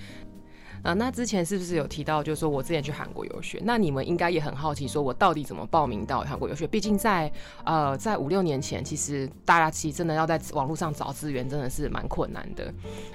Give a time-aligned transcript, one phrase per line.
[0.83, 3.59] 呃，那之前是不是有提到，就是说我之前去韩国游学？
[3.63, 6.67] 那你们应该也很好奇，说我到底怎么报名到韩国游学？
[6.67, 7.31] 毕竟在
[7.65, 12.71] 呃在五六年前，其实大家其实真的要在网络上找资源，真的是蛮困难的。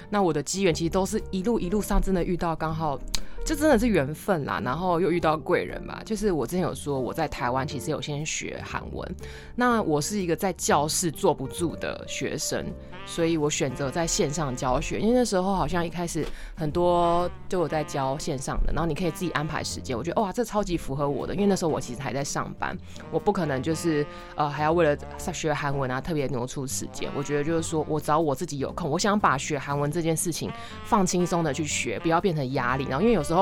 [0.09, 2.99] 那我的机缘其实都是一路一路上真的遇到，刚好
[3.47, 4.61] 这真的是缘分啦。
[4.61, 6.01] 然后又遇到贵人吧。
[6.03, 9.15] 就是我之前有说我在台湾其实有先学韩文，
[9.55, 12.65] 那我是一个在教室坐不住的学生，
[13.05, 14.99] 所以我选择在线上教学。
[14.99, 16.25] 因为那时候好像一开始
[16.57, 19.97] 很多都有在教线上的，然后你可以自己安排时间。
[19.97, 22.77] 我觉得哇，这超级符合我的，因为那时候我其实还在上班，
[23.11, 24.97] 我不可能就是呃还要为了
[25.31, 27.09] 学韩文啊特别挪出时间。
[27.15, 30.51] 我觉得就是说我找我自己有空，我想把学韩文这件事情
[30.83, 32.85] 放轻松的去学，不要变成压力。
[32.89, 33.36] 然后因为有时候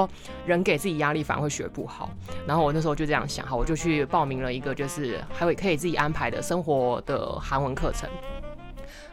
[0.45, 2.09] 人给自己压力反而会学不好。
[2.47, 8.09] 然后我那时候就这样想，好，我就去报名了一个就是还会可以自己安排的生活的韩文课程。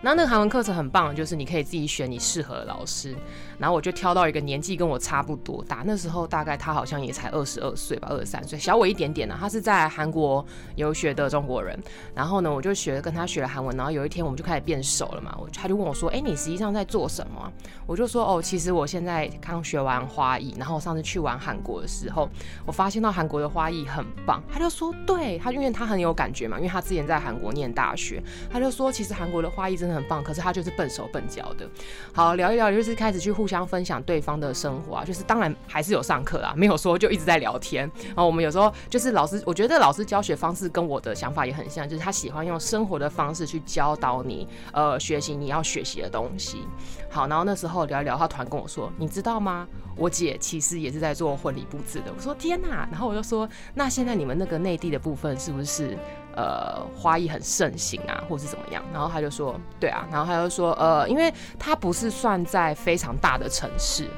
[0.04, 3.14] 那那个韩文课程很棒，就是你可以自己选你适合的老师。
[3.56, 9.36] 然后我就挑到一个年纪跟我差不多大，那时候大概他好像也才二十二岁吧，二十三岁，小我一点点呢。
[9.38, 10.44] 他是在韩国
[10.74, 11.78] 游学的中国人。
[12.16, 13.76] 然后呢，我就学跟他学了韩文。
[13.76, 17.52] 然后有一天我们就开始变熟了嘛，我他就问我说：“哎，你实际上在做什么？”
[17.86, 20.52] 我就说：“哦，其实我现在刚学完花艺。
[20.58, 22.28] 然后上次去玩韩国的时候，
[22.66, 28.20] 我发现到韩国的花艺很棒。”他就说：“对他，因为他很有感觉嘛，因为他之前在韩国念大学。
[28.50, 31.68] 他就说，其实韩国的花艺真的很棒，可是他就是笨手笨脚的。”
[32.14, 37.90] 好，聊一聊就是开始去互相分享对方的生活啊，就是当然还是有上课啊，没有说就一直在聊天。
[38.06, 46.66] 然后我们有时候就是老师，我觉得老师教学方式跟我的想法也很像，就是他喜欢用生活的方式去教导你，呃，学习你要学习的东西。
[47.10, 49.66] 好，然后那时候聊一聊，他突然跟我说：“你知道吗？
[49.96, 55.96] 我姐其实也是在做婚礼布置的。”我说：“天哪！”然后我就说：“那现在你们那个内地的部分是不是
[56.36, 64.08] 呃花艺很盛行啊，或是怎么样？”然后他就说：“对啊。”然后他就说：“呃，因为他不是算在非常大的城市。”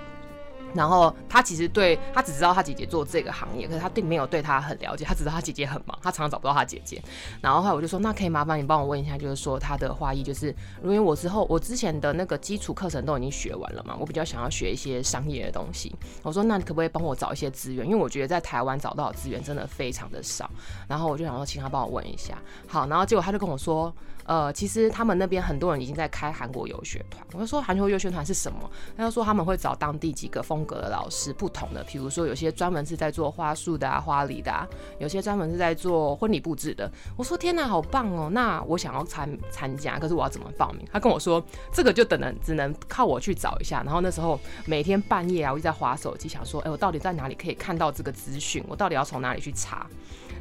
[0.75, 5.05] 然后他其实对他只知道他姐姐做这个行业，可是他并没有对他很了解。
[5.05, 7.03] 他只知道他姐姐很忙，他常常找不到他姐姐。
[7.41, 15.95] 然后后来我就说，那可以麻烦你帮我问一下，就是说他的花艺，就是因为我之后我之前的那个基础课程都已经学完了嘛，我比较想要学一些商业的东西。
[16.23, 17.87] 我说那你可不可以帮我找一些资源？
[17.87, 20.51] 因为我觉得在台湾找到的资源真的非常的少。
[20.89, 22.37] 然后我就想说，请他帮我问一下。
[22.67, 27.25] 好，然后结果他就跟我说，呃，其实他们那边很多人已经在开韩国游学团。
[27.33, 28.69] 我就说韩国游学团是什么？
[28.97, 30.65] 他就说他们会找当地几个风。
[30.65, 34.67] 格的老师不同的，比如说有些专门是在做花束的啊、花礼的啊，
[34.99, 36.91] 有些专门是在做婚礼布置的。
[37.19, 38.31] 我说天哪，好棒哦！
[38.33, 40.89] 那我想要参参加，可是我要怎么报名？
[40.91, 43.83] 他跟我说这个就等能只能靠我去找一下。
[43.85, 48.65] 然后那时候每天半夜啊，我就在划手机，想说，哎，我到底在哪里可以看到这个资讯？
[48.67, 49.87] 我到底要从哪里去查？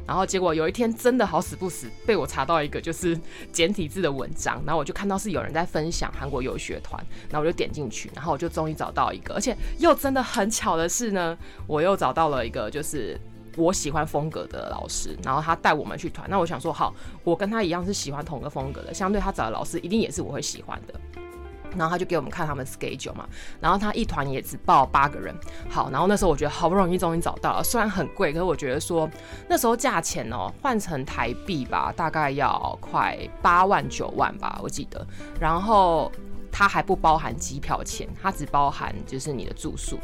[0.06, 3.18] 然后结果有一天真的好死不死被我查到一个就是
[3.50, 13.18] 简体字的文章，然后我就看到是有人在分享韩国游学团，然后我就点进去，然后我就终于找到一个，而且又真的很巧的是呢， 我又找到了一个就是
[13.56, 21.23] 我喜欢风格的老师，然后他带我们去团，那我想说好，我跟他一样是喜欢同个风格的，相对他找的老师一定也是我会喜欢的。
[21.76, 23.28] 然后他就给我们看他们 schedule 嘛，
[23.60, 25.34] 然后他一团也只报八个人，
[25.68, 29.08] 好，然后那时候我觉得好不容易终于找到了，虽然很贵，可是我觉得说
[29.48, 35.06] 那时候价钱哦换成台币吧，大概要快八万九万吧，我记得，
[35.40, 36.10] 然后
[36.50, 39.98] 它还不包含机票钱，它只包含就是你的住宿，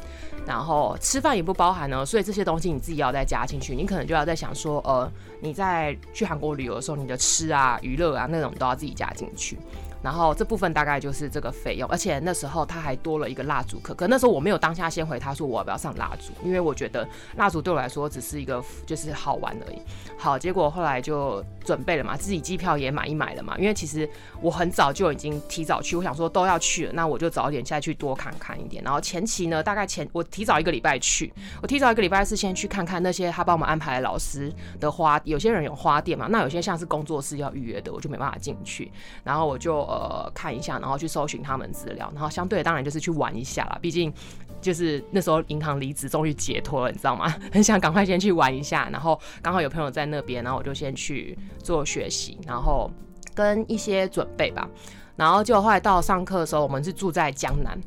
[0.44, 9.58] 然后吃饭也不包含呢，所以这些东西你自己要再加进去，你可能就要在想说，呃，你在去韩国旅游的时候，你的吃啊、娱乐啊那种都要自己加进去。
[10.02, 17.06] 然后这部分大概就是这个费用，而且那时候他还多了一个蜡烛课，可那时候我没有当下先回他说我要不要上蜡烛，因为我觉得
[17.36, 19.78] 蜡烛对我来说只是一个就是好玩而已。
[20.16, 24.08] 好，结果后来就准备了嘛，自己机票也买一买了嘛，因为其实
[24.40, 28.82] 我很早就已经提早去，我想说都要去了，那我就早点再去多看看一点。
[28.82, 34.50] 然后前期呢，大概前我提早一个礼拜去，我提早一个礼拜是先去看看那些他帮我们安排的老师
[34.80, 38.90] 的花，有些人有花店嘛，那有些像是工作室要预约的，我就没办法进去，
[39.24, 39.80] 然后我就。
[39.90, 44.12] 呃看一下，然后去搜寻他们资料，然后相对当然就是去玩一下啦，毕竟
[44.60, 47.26] 就是那时候银行离职，终于解脱了，你知道吗？
[47.52, 52.90] 很想赶快先去玩一下，然后刚好有朋友在那边，然后我就先去做学习，然后
[53.34, 54.68] 跟一些准备吧，
[55.16, 57.78] 然后就后来到上课的时候，我们是住在江南，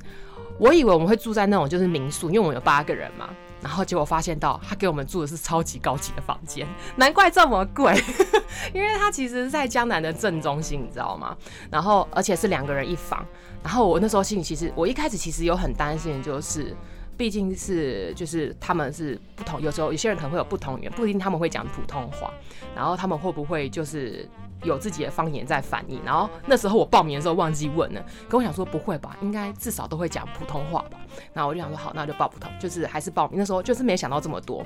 [0.60, 3.30] 我以为我们会住在那种就是民宿，因为我们有八个人嘛。
[3.64, 6.68] 然后结果发现到他给我们住的是超级高级的房间，
[6.98, 7.96] 难怪这么贵，
[8.76, 11.36] 因为他其实是在江南的正中心，你知道吗？
[11.72, 13.26] 然后而且是两个人一房。
[13.64, 16.76] 然后我那时候心里其实我一开始其实有很担心，就是
[17.16, 22.32] 毕竟是就是他们是不同，有时候有些人可能会有不同语言，不一定他们会讲普通话，
[22.76, 24.30] 然后他们会不会就是。
[24.64, 30.98] 有自己的方言在反应，然后那时候我报名的时候忘记问了，跟我想说不会吧，应该至少都会讲普通话吧。
[31.34, 33.38] 那我就想说好，那就报普通，就是还是报名。
[33.38, 34.66] 那时候就是没想到这么多，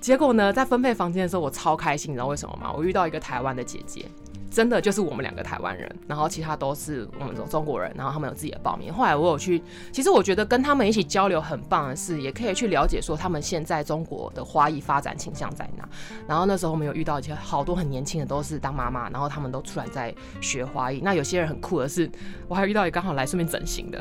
[0.00, 2.72] 结果呢，在分配房间的时候我超开心，你知道为什么吗？
[2.72, 4.06] 我遇到一个台湾的姐姐。
[4.54, 8.94] 真的就是我们两个台湾人，然后其他都是我们中中国人，然后他们有自己的报名。
[8.94, 9.60] 后来我有去，
[9.90, 15.88] 其实我觉得跟他们一起交流很棒的是，也可以去了解说他们现在中国的花艺发展倾向在哪。
[16.28, 21.00] 然后那时候我们有遇到一些好多很年轻的，都是当妈妈，然后他们都出来在学花艺。
[21.02, 22.08] 那有些人很酷的是，
[22.46, 24.00] 我还遇到一个刚好来顺便整形的，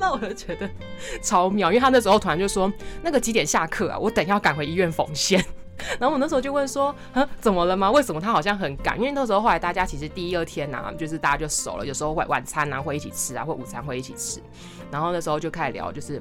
[0.00, 0.66] 那我就觉得
[1.20, 2.72] 超妙，因为他那时候突然就说
[3.04, 3.98] 那个几点下课啊？
[3.98, 5.44] 我等要赶回医院缝线。
[5.98, 7.90] 然后我那时候就问说，哼，怎么了吗？
[7.90, 8.98] 为什么他好像很赶？
[8.98, 14.40] 因为那时候后来大家其实第二天呐，就是大家就熟了，有时候会晚餐呐会一起吃啊，或午餐会一起吃。
[14.90, 16.20] 然后那时候就开始聊，就是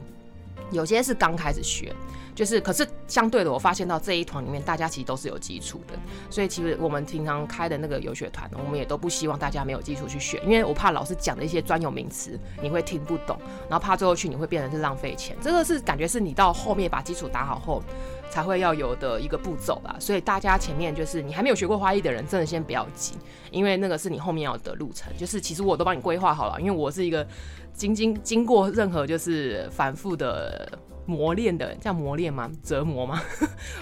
[0.72, 1.94] 有些是刚开始学。
[2.36, 5.94] 就是，可是相对的，我发现到这一团里面，大家其实都是有基础的，
[6.30, 15.36] 所以其实我们平常开的那个游学团，我们也都不希望大家没有基础去学，因为我怕老师讲的一些专有名词你会听不懂，然后怕最后去你会变成是浪费钱。
[15.42, 17.84] 这个是感觉是你到后面把基础打好后
[18.30, 19.96] 才会要有的一个步骤啦。
[20.00, 23.16] 所以大家前面就是你还没有学过花艺的人，真的先不要急，
[23.52, 25.12] 因为那个是你后面要的路程。
[25.18, 27.26] 就是其实我都帮你规划好了，因为我是一个
[27.74, 30.70] 经经经过任何就是反复的。
[31.06, 32.52] 磨练的叫磨练吗？
[32.62, 33.20] 折磨吗？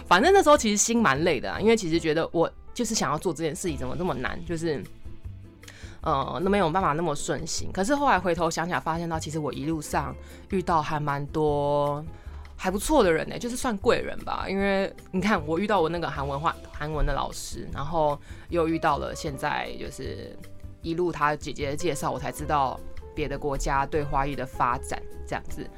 [0.06, 4.40] 反正那时候其实心蛮累的啊，因为其实觉得我就是想要做这件事情，怎么那么难？
[4.46, 4.82] 就是，
[6.00, 7.70] 呃，那没有办法那么顺心。
[7.74, 10.16] 可是后来回头想想，发现到其实我一路上
[10.52, 12.02] 遇到还蛮多
[12.58, 14.48] 还不错的人呢，就是算贵人吧。
[14.50, 18.20] 因为你看，我遇到我那个韩文化韩文的老师，然后
[18.50, 20.36] 又遇到了现在就是
[20.82, 22.80] 一路他姐姐的介绍，我才知道
[23.16, 25.70] 别的国家对花艺的发展这样子。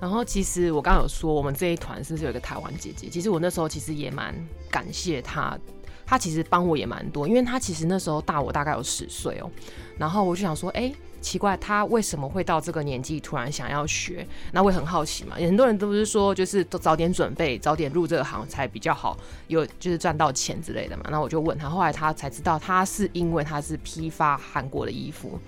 [0.00, 3.08] 然后其实我刚刚有说，我们这一团是不是有一个台湾姐姐？
[3.08, 4.34] 其实我那时候其实也蛮
[4.68, 5.56] 感谢她，
[6.04, 9.48] 她其实帮我也蛮多，因为她其实那时候大我大概有十岁哦。
[9.96, 14.26] 然后我就想说，哎，奇怪，他为什么会到这个年纪突然想要学？
[14.50, 15.36] 那我也很好奇嘛。
[15.36, 19.16] 很多人都是说，就是都早点准备，早点入这个行才比较好，
[19.46, 21.04] 有就是赚到钱之类的嘛。
[21.10, 25.38] 那我就问他，后来他才知道，他是因为他是批发韩国的衣服。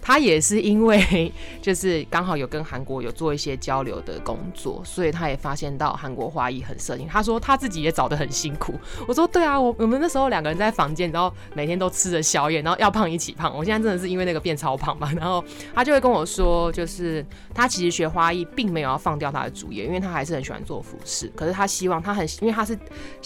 [0.00, 7.08] 他也是因为 就是刚好有跟韩国有做一些交流的工作，所以他也发现到韩国花艺很摄影。
[7.08, 8.74] 他说他自己也找得很辛苦。
[9.08, 13.56] 我说对啊，我我们那时候两个人在房间，然后每天都吃着宵夜，然后要胖一起胖。
[13.56, 15.12] 我现在真的是因为那个变超胖嘛。
[15.16, 15.44] 然后
[15.74, 21.30] 他就会跟我说，就是他其实学花艺并没有要放掉他的主业，因为他还是很喜欢做服饰。
[21.34, 22.78] 可是他希望他很，因为他是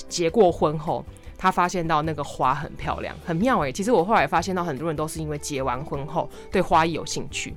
[0.08, 1.04] 结过婚后。
[1.40, 3.72] 他发现到那个花很漂亮，很妙诶。
[3.72, 7.56] 其实我后来发现到很多人都是因为结完婚后对花艺有兴趣。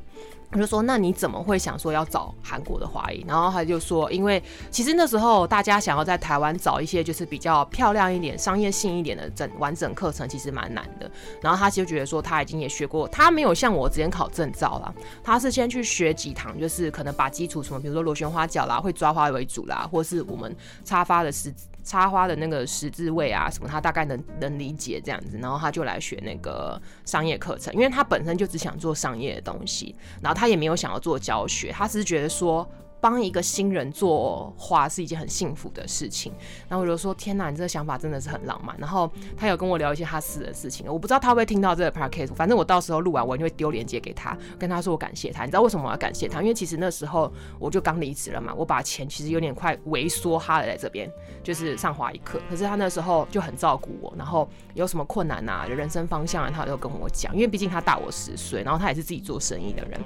[0.53, 3.25] 我就说，那你怎么会想说要找韩国的花艺？
[3.27, 11.09] 然后他就说，因为其实那时候大家想要在台湾找一些就是比较漂亮一点、商业性一点的整完整课程，其实蛮难的。
[11.41, 21.51] 然后他就觉得说，他已经也学过，他没有像我之前考证照啦，他是先去学几堂，就是可能把基础什么，比如说螺旋花脚啦，会抓花为主啦，或是我们插花的时。
[21.83, 32.67] 插花的那个十字位啊，什么他大概能能理解这样子，然后他就来学那个商业课程，因为他本身就只想做商业的东西，然后他也没有想要做教学，他只是觉得说。
[33.03, 36.31] 帮一个新人做花是一件很幸福的事情，
[36.69, 38.73] 然后我就说天哪，你这个想法真的是很浪漫。
[38.79, 45.43] 然后他有跟我聊一些他私的事情，我不知道他会不会听到这个 podcast，反正我到时候录完我就会丢链接给他，跟他说我感谢他。
[45.43, 46.41] 你知道为什么我要感谢他？
[46.41, 47.29] 因为其实那时候
[47.59, 51.11] 我就刚离职了嘛，我把钱其实有点快萎缩哈了在这边，
[51.43, 52.39] 就是上华一课。
[52.49, 57.35] 可是他那时候就很照顾我，然后有什么困难啊，人生方向啊，他都跟我讲。
[57.35, 59.99] 因为毕竟他大我十岁，然后他也是自己做生意的人，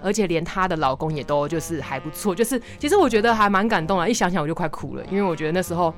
[0.00, 2.43] 而且连他的老公也都就是还不错，就。
[2.44, 4.06] 就是，其实我觉得还蛮感动啊！
[4.06, 5.92] 一想想我就快哭了，因为我觉得那时候，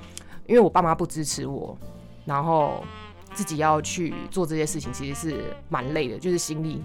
[0.47, 1.77] 因为我爸妈不支持我，
[2.25, 2.85] 然后
[3.35, 6.85] 自己要去做这些事情，其实是蛮累的，就是心力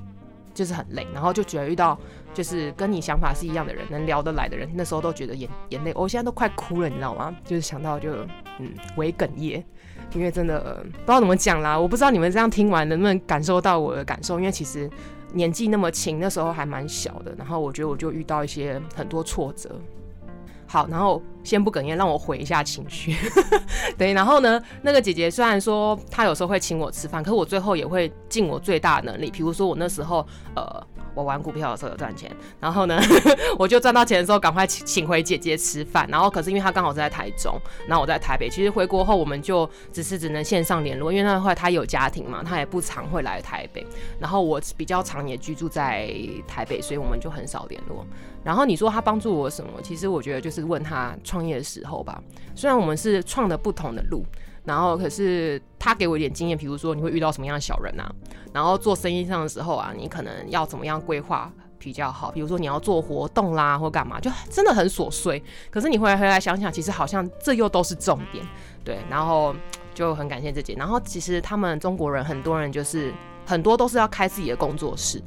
[0.51, 1.95] 就是很累，然后就觉得遇到
[2.33, 7.31] 就是跟你想法是一样的人，能聊得来的人，那时候都觉得眼眼泪，我现在都快哭了，你知道吗？
[7.45, 8.11] 就是想到就
[8.57, 9.63] 嗯，微哽咽，
[10.15, 14.89] 因为真的不知道怎么讲啦，我不知道你们这样听完能不能感受到我的感受，因为其实。
[15.33, 19.69] 年纪那么轻，那时候还蛮小的，然后我觉得我就遇到一些很多挫折。
[20.67, 23.15] 好，然后先不哽咽，让我回一下情绪。
[23.97, 29.29] 对，然后呢，那个姐姐虽然说她有时候会请我吃饭，可是我最后也会尽我最大能力。
[29.29, 30.87] 比如说我那时候，呃。
[31.13, 32.99] 我玩股票的时候有赚钱，然后呢，
[33.59, 36.07] 我就赚到钱的时候赶快请请回姐姐吃饭。
[36.09, 38.49] 然后可是因为她刚好是在台中，然后我在台北。
[38.49, 43.85] 其实回国后我们就只是只能线上联络，因为那会她有家庭嘛，她也不常会来台北。
[44.19, 46.13] 然后我比较常也居住在
[46.47, 48.05] 台北，所以我们就很少联络。
[48.43, 49.81] 然后你说她帮助我什么？
[49.81, 52.21] 其实我觉得就是问她创业的时候吧。
[52.55, 54.25] 虽然我们是创的不同的路。
[54.63, 58.11] 然后，可是他给我一点经验，比如说你会遇到什么样的小人啊？
[58.53, 62.29] 然后做生意上的时候啊，你可能要怎么样规划比较好？
[62.31, 65.41] 比如说你要做活动啦，或干嘛，就真的很琐碎。
[65.71, 68.45] 可是你回来回来想想，其实好像这又都是重点，
[68.83, 68.99] 对。
[69.09, 69.55] 然后
[69.95, 70.73] 就很感谢自己。
[70.73, 73.11] 然后其实他们中国人很多人就是
[73.47, 75.19] 很多都是要开自己的工作室。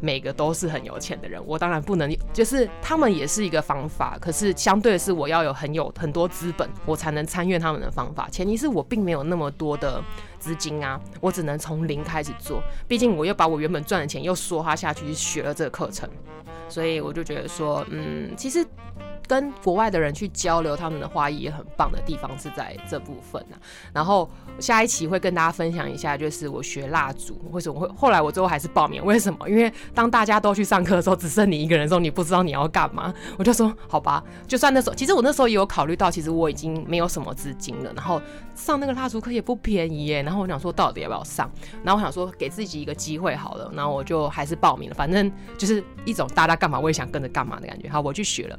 [0.00, 8.28] 每个都是很有钱的人，我当然不能，就是他们也是一个方法，可是相对的是我要有很有很多资本，我才能参与他们的方法。
[8.30, 10.02] 前提是我并没有那么多的
[10.38, 16.08] 资金啊，我只能从零开始做，毕竟我又把我原本赚的钱又梭哈下去学了这个课程，
[16.68, 18.66] 所以我就觉得说，嗯，其实。
[19.30, 23.56] 跟国外的人去交流他们的花艺也很棒的地方是在这部分呢。
[23.92, 29.04] 然后下一期会跟大家分享一下，就是我学蜡烛为什么会后来我最后还是报名？
[29.04, 29.48] 为什么？
[29.48, 33.14] 因为当大家都去上课的时候，只剩你一个人的时候，你不知道你要干嘛。
[33.38, 37.92] 我就说好吧，就算那时候，其实我那时候也有考虑到，其实我已经没有什么资金了。
[37.94, 38.20] 然后
[38.56, 40.24] 上那个蜡烛课也不便宜耶。
[40.24, 41.48] 然后我想说到底要不要上？
[41.84, 43.70] 然后我想说给自己一个机会好了。
[43.76, 44.94] 然后我就还是报名了。
[44.96, 47.88] 反正就是一种大家干嘛我也想跟着干嘛的感觉。
[47.88, 48.58] 好，我去学了。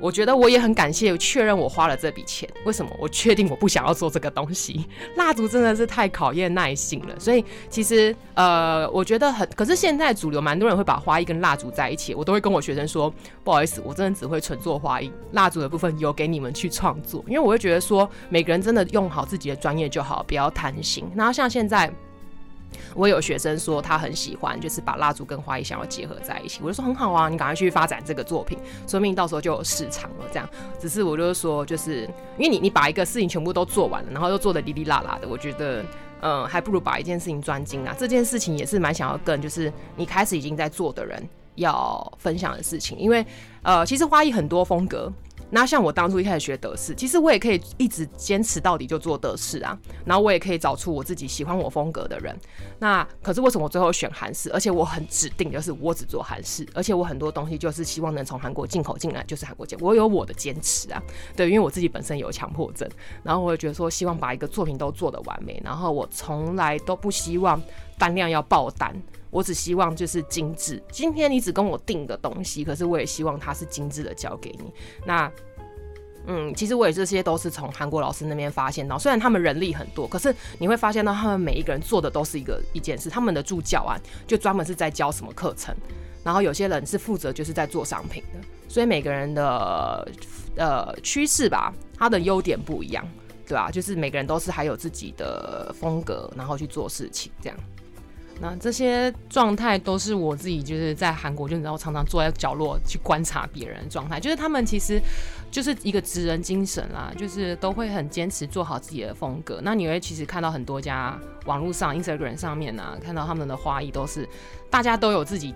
[0.00, 2.48] 我觉得我也很感谢确认我花了这笔钱。
[2.64, 2.90] 为什么？
[2.98, 4.86] 我确定我不想要做这个东西。
[5.16, 9.48] 蜡烛真的是太考验耐心了，所以其实呃，我觉得很。
[9.56, 13.12] 可是现在主流蛮多人会把花艺跟蜡烛在一起，我都会跟我学生说，
[13.42, 17.24] 不好意思，我真的只会纯做花艺，蜡烛的部分有给你们去创作。
[17.26, 21.10] 因为我会觉得说，每个人真的用好自己的专业就好，不要贪心。
[21.14, 21.90] 然后像现在。
[22.94, 26.60] 我有学生说他很喜欢，就是把蜡烛跟花艺想要结合在一起。
[26.62, 30.26] 我就说很好啊，你赶快去发展这个作品，说明到时候就有市场了。
[30.32, 32.02] 这样，只是我就是说，就是
[32.38, 35.84] 因为你你把一个事情全部都做完了，然后又做的哩哩啦啦的，我觉得，
[36.20, 37.94] 嗯，还不如把一件事情专精啊。
[37.98, 41.22] 这件事情也是蛮想要跟就是你开始已经在做的人
[41.56, 43.24] 要分享的事情，因为
[43.62, 45.12] 呃，其实花艺很多风格。
[45.50, 52.36] 那像我当初一开始学德式，其实我也可以一直坚持到底就做德式啊，然后我也可以找出我自己喜欢我风格的人。
[52.78, 54.50] 那可是为什么我最后选韩式？
[54.52, 59.78] 而且我很指定就是我只做韩式，而且我很多东西就是希望能从韩国进口进来，就是韩国件。
[59.80, 61.02] 我有我的坚持啊，
[61.36, 62.88] 对，因为我自己本身有强迫症，
[63.22, 67.60] 然后我也觉得说希望把一个作品都做得完美，然后我从来都不希望
[67.98, 68.94] 单量要爆单。
[69.30, 70.82] 我只希望就是精致。
[70.90, 74.72] 今天你只跟我订的东西，可是我也希望它是精致的交给你。
[75.04, 75.30] 那，
[76.26, 78.98] 嗯，其实我也这些都是从韩国老师那边发现到。
[78.98, 83.10] 虽然他们人力很多，可是你会发现到他们每一个人做的都是一个一件事。
[83.10, 85.74] 他们的助教啊，就专门是在教什么课程。
[86.24, 88.40] 然后有些人是负责就是在做商品的。
[88.68, 90.08] 所以每个人的
[90.56, 93.06] 呃趋势吧，他的优点不一样，
[93.46, 93.70] 对吧？
[93.70, 97.58] 就是每个人都是还有自己的风格，然后去做事情这样。
[98.38, 105.00] 那这些状态都是我自己，就是在韩国，就你知道，常常坐在角落去观察别人的状态，就是他们其实
[105.50, 109.58] 就是一个职人精神啦，就是都会很坚持做好自己的风格。
[109.62, 114.28] 那你会其实看到很多家网络上、Instagram 上面啊，看到他们的花艺都是
[114.68, 115.54] 大家都有自己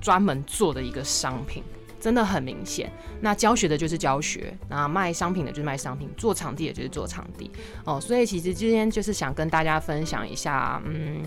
[0.00, 1.62] 专门做的一个商品，
[2.00, 2.90] 真的很明显。
[3.20, 7.48] 那教学的就是教学，那卖商品的就是卖商品，做场地的就是做场地
[7.84, 8.00] 哦。
[8.00, 11.22] 所以其实今天就是想跟大家分享一下，嗯。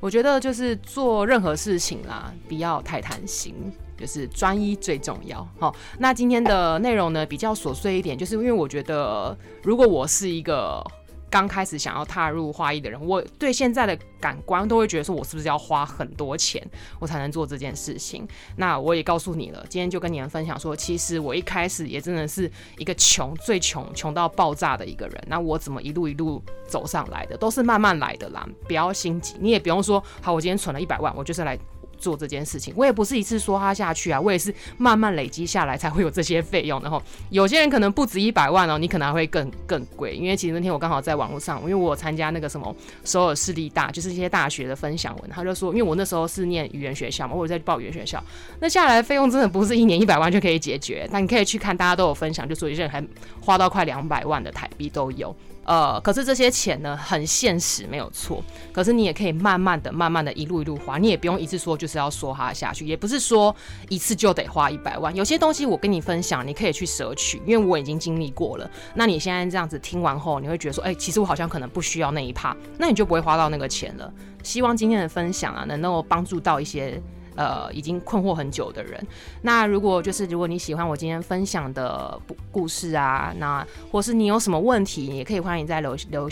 [0.00, 3.54] 我觉得就是做任何事情啦，不要太贪心，
[3.96, 5.46] 就是专一最重要。
[5.58, 10.84] 好，那今天的内容呢比较琐碎一点，就是因为我觉得如果我是一个。
[11.30, 16.66] 刚开始想要踏入花艺的人，我对现在的感官都会觉得说，我是不是要花很多钱，
[16.98, 18.26] 我才能做这件事情？
[18.56, 25.24] 那我也告诉你了，今天就跟你们分享说，其实我一开始也真的是一个穷，最穷，穷到爆炸的一个人。
[25.26, 31.58] 那我怎么一路一路走上来的，都是慢慢来的啦，不要心急，你也不用说，好，我今天存了一百万，我就是来。
[31.98, 36.80] 做这件事情，我也不是一次说他下去啊，我也是慢慢累积下来才会有这些费用。
[36.80, 40.14] 然后有些人可能不止一百万哦，你可能还会更更贵。
[40.14, 42.74] 因为其实那天我刚好在网络上，因为我参加那个什么
[43.04, 48.22] 首尔市立大，就是一些大学的分享文，他就说，因为我那时候是念语言学校嘛，我在报语言学校，
[48.60, 51.08] 那下来费用真的不是一年一百万就可以解决。
[51.10, 53.04] 那你可以去看，大家都有分享，就说有些人还
[53.40, 55.34] 花到快两百万的台币都有。
[55.68, 58.42] 呃，可是这些钱呢，很现实，没有错。
[58.72, 63.54] 可是你也可以慢慢的、慢慢的一路一路花，你也不用一次说就是要梭哈下去，也不是说
[63.90, 65.14] 一次就得花一百万。
[65.14, 68.70] 有些东西我跟你分享，你可以去舍取，因为我已经经历过了。
[68.94, 74.10] 那你现在这样子听完后，你会觉得说，哎，其实我好像可能不需要那一趴，那你就不会花到那个钱了。
[74.42, 76.98] 希望今天的分享啊，能够帮助到一些。
[77.38, 79.00] 呃，已经困惑很久的人，
[79.42, 86.28] 那如果就是如果你喜欢我今天分享的故事啊，那或是你有什么问题，也可以欢迎在楼楼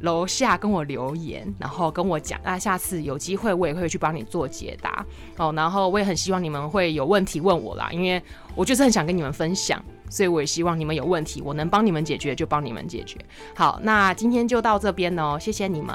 [0.00, 2.40] 楼下跟我留言，然后跟我讲。
[2.42, 5.04] 那下次有机会，我也会去帮你做解答
[5.36, 5.52] 哦。
[5.54, 8.22] 然后我也很希望你们会有问题问我啦，因为
[8.54, 9.78] 我就是很想跟你们分享，
[10.08, 13.18] 所以我也希望你们有问题，我能帮你们解决就帮你们解决。
[13.54, 15.94] 好，那今天就到这边哦，谢谢你们。